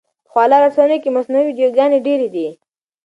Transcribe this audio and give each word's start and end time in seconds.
په 0.25 0.29
خواله 0.31 0.57
رسنیو 0.65 1.01
کې 1.03 1.15
مصنوعي 1.15 1.43
ویډیوګانې 1.47 1.99
ډېرې 2.05 2.27
دي. 2.35 2.47